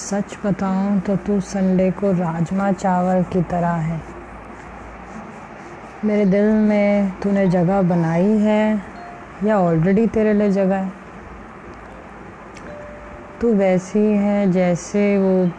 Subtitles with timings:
[0.00, 4.00] सच बताऊँ तो तू संडे को राजमा चावल की तरह है।
[6.04, 8.82] मेरे दिल में तूने जगह बनाई है
[9.44, 10.92] या ऑलरेडी तेरे लिए जगह है?
[13.40, 15.50] तू वैसी है जैसे वो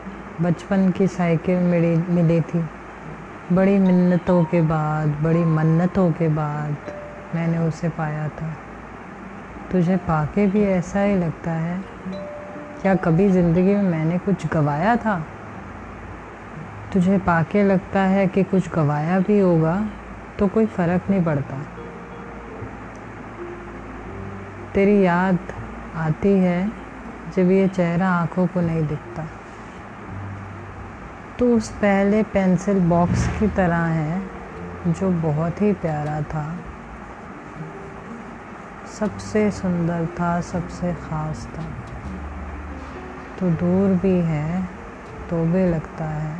[0.42, 2.66] बचपन की साइकिल मिली मिली थी।
[3.54, 6.76] बड़ी मिन्नतों के बाद, बड़ी मन्नतों के बाद
[7.36, 8.58] मैंने उसे पाया था।
[9.72, 11.82] तुझे पाके भी ऐसा ही लगता है?
[12.82, 15.26] क्या कभी ज़िंदगी में मैंने कुछ गवाया था?
[16.94, 19.76] तुझे पाके लगता है कि कुछ गवाया भी होगा
[20.40, 21.58] तो कोई फ़र्क नहीं पड़ता।
[24.74, 25.38] तेरी याद
[25.96, 26.72] आती है
[27.36, 29.28] जब ये चेहरा आँखों को नहीं दिखता।
[31.40, 34.22] तो उस पहले पेंसिल बॉक्स की तरह है,
[34.88, 36.46] जो बहुत ही प्यारा था।
[39.00, 41.64] सबसे सुंदर था, सबसे ख़ास था।
[43.42, 44.64] तो दूर भी है
[45.30, 46.38] तो भी लगता है।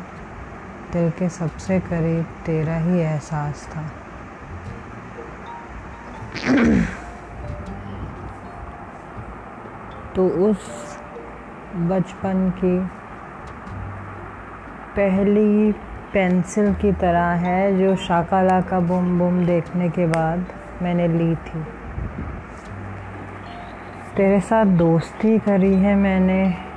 [0.94, 3.84] दिल के सबसे करीब तेरा ही एहसास था।
[10.16, 10.58] तो उस
[11.76, 12.90] बचपन की
[14.96, 15.76] पहली
[16.14, 20.46] पेंसिल की तरह है, जो शाकाला का बुम बुम देखने के बाद
[20.82, 21.66] मैंने ली थी।
[24.18, 26.71] तेरे साथ दोस्ती करी है मैंने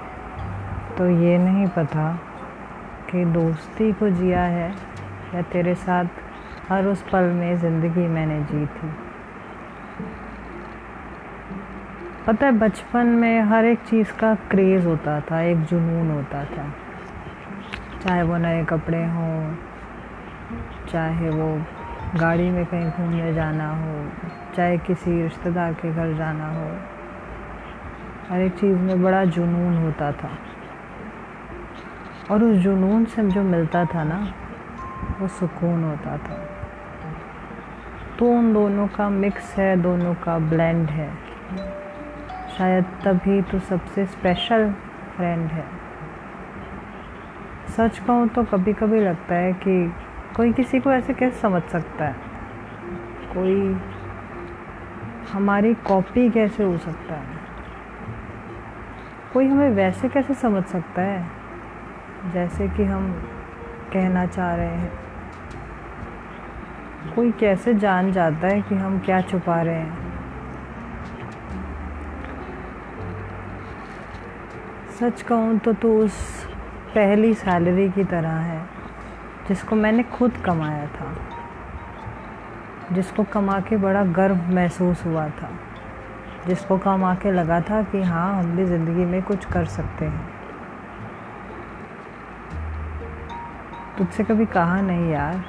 [0.99, 2.13] तो ये नहीं पता
[3.11, 4.69] कि दोस्ती को जिया है
[5.35, 6.05] या तेरे साथ
[6.69, 8.91] हर उस पल में ज़िंदगी मैंने जी थी।
[12.27, 16.69] पता है, बचपन में हर एक चीज़ का क्रेज़ होता था, एक जुनून होता था।
[18.05, 19.55] चाहे वो नए कपड़े हों,
[20.93, 21.53] चाहे वो
[22.21, 24.09] गाड़ी में कहीं घूमने जाना हो,
[24.57, 26.71] चाहे किसी रिश्तेदार के घर जाना हो,
[28.31, 30.31] हर एक चीज़ में बड़ा जुनून होता था।
[32.31, 34.33] और उस जुनून से जो मिलता था ना,
[35.21, 36.49] वो सुकून होता था।
[38.19, 41.13] तो उन दोनों का मिक्स है, दोनों का ब्लेंड है।
[42.59, 44.73] शायद तभी तो सबसे स्पेशल
[45.17, 45.65] फ्रेंड है।
[47.77, 49.93] सच कहूँ तो कभी कभी लगता है कि
[50.37, 52.17] कोई किसी को ऐसे कैसे समझ सकता है?
[53.35, 53.81] कोई
[55.33, 57.27] हमारी कॉपी कैसे हो सकता है?
[59.33, 61.44] कोई हमें वैसे कैसे समझ सकता है?
[62.33, 63.11] जैसे कि हम
[63.93, 64.93] कहना चाह रहे हैं।
[67.15, 70.03] कोई कैसे जान जाता है कि हम क्या छुपा रहे हैं?
[75.01, 76.47] सच कहूँ तो तू उस
[76.95, 78.61] पहली सैलरी की तरह है,
[79.49, 81.15] जिसको मैंने खुद कमाया था,
[82.93, 85.51] जिसको कमा के बड़ा गर्व महसूस हुआ था,
[86.47, 90.34] जिसको कमा के लगा था कि हाँ हम भी ज़िंदगी में कुछ कर सकते हैं।
[93.99, 95.45] तुझसे कभी कहा नहीं यार।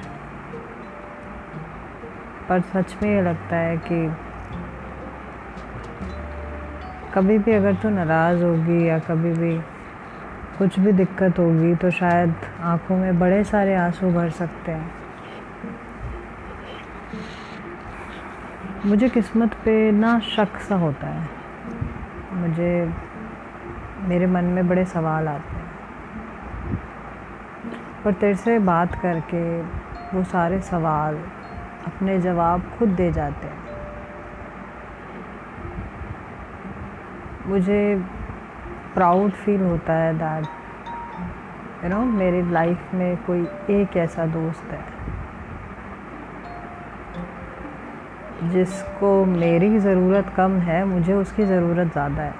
[2.48, 4.14] पर सच में ये लगता है कि
[7.14, 9.58] कभी भी अगर तू नाराज़ होगी या कभी भी
[10.58, 14.94] कुछ भी दिक्कत होगी तो शायद आँखों में बड़े सारे आँसू भर सकते हैं।
[18.86, 21.28] मुझे किस्मत पे ना शक सा होता है।
[22.32, 22.94] मुझे,
[24.00, 25.65] मेरे मन में बड़े सवाल आते हैं।
[28.06, 29.38] पर तेरे से बात करके
[30.12, 31.14] वो सारे सवाल
[31.86, 33.64] अपने जवाब खुद दे जाते हैं।
[37.46, 37.80] मुझे
[38.94, 40.46] प्राउड फील होता है दैट
[41.84, 44.84] यू नो मेरी लाइफ में कोई एक ऐसा दोस्त है
[48.50, 52.34] जिसको मेरी ज़रूरत कम है, मुझे उसकी ज़रूरत ज़्यादा है।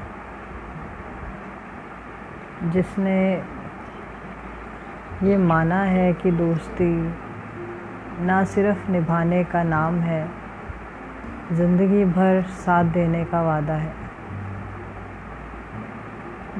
[2.72, 3.16] जिसने
[5.24, 7.14] ये माना है कि दोस्ती
[8.26, 10.28] ना सिर्फ़ निभाने का नाम है,
[11.52, 13.94] ज़िंदगी भर साथ देने का वादा है।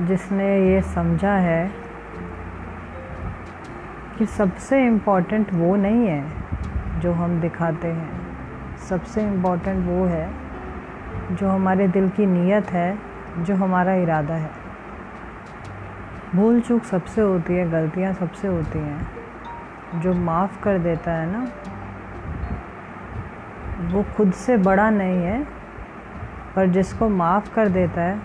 [0.07, 1.71] जिसने ये समझा है
[4.19, 8.11] कि सबसे इम्पोर्टेंट वो नहीं है जो हम दिखाते हैं।
[8.89, 10.29] सबसे इम्पोर्टेंट वो है
[11.33, 12.99] जो हमारे दिल की नीयत है,
[13.39, 14.66] जो हमारा इरादा है।
[16.35, 21.51] भूल चूक सबसे होती है, गलतियाँ सबसे होती हैं। जो माफ़ कर देता है ना,
[23.93, 25.47] वो खुद से बड़ा नहीं है,
[26.57, 28.21] पर जिसको माफ़ कर देता है,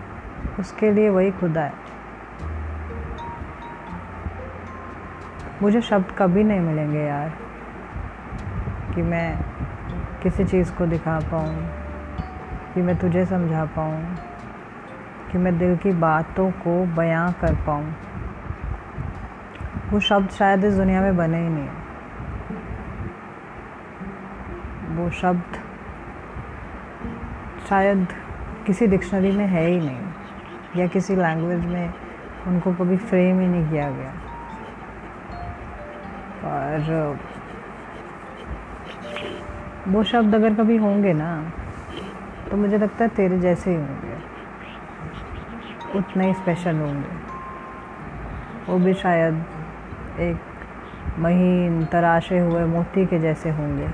[0.60, 1.74] उसके लिए वही खुदा है।
[5.62, 7.30] मुझे शब्द कभी नहीं मिलेंगे यार,
[8.96, 9.40] कि मैं
[10.24, 11.56] किसी चीज़ को दिखा पाऊँ,
[12.74, 14.16] कि मैं तुझे समझा पाऊँ।
[15.32, 17.94] कि मैं दिल की बातों को बयां कर पाऊँ।
[19.92, 21.70] वो शब्द शायद इस दुनिया में बने ही नहीं
[24.96, 25.60] वो शब्द
[27.70, 28.08] शायद
[28.66, 30.02] किसी डिक्शनरी में है ही नहीं,
[30.78, 31.94] या किसी लैंग्वेज में
[32.48, 34.14] उनको कभी फ्रेम ही नहीं किया गया।
[36.46, 37.18] और
[39.88, 41.32] वो शब्द अगर कभी होंगे ना
[42.50, 44.11] तो मुझे लगता है तेरे जैसे ही होंगे।
[45.96, 47.32] उतने ही स्पेशल होंगे।
[48.72, 49.46] वो भी शायद
[50.20, 50.38] एक
[51.20, 53.88] महीन तराशे हुए मोती के जैसे होंगे।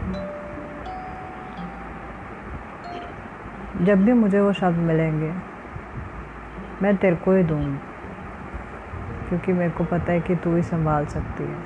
[3.86, 5.34] जब भी मुझे वो शब्द मिलेंगे,
[6.82, 7.78] मैं तेरे को ही दूँगी,
[9.30, 11.58] क्योंकि मेरे को पता है कि तू ही संभाल सकती है।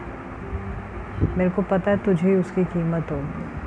[1.38, 3.61] मेरे को पता है तुझे उसकी कीमत होगी।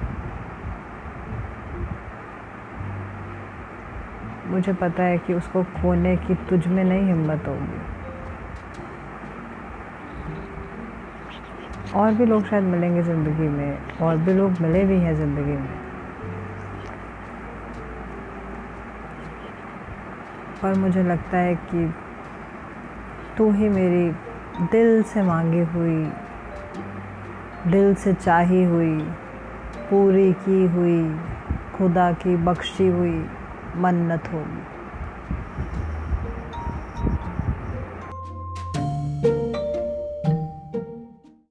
[4.46, 7.80] मुझे पता है कि उसको खोने की तुझ में नहीं हिम्मत होगी।
[11.94, 15.68] और भी लोग शायद मिलेंगे ज़िंदगी में, और भी लोग मिले भी हैं ज़िंदगी में।
[20.62, 21.92] पर मुझे लगता है कि
[23.36, 24.10] तू ही मेरी
[24.62, 26.04] दिल से मांगी हुई,
[27.66, 28.98] दिल से चाही हुई,
[29.90, 31.16] पूरी की हुई,
[31.76, 33.24] खुदा की बख्शी हुई।
[33.74, 34.64] मन्नत होगी।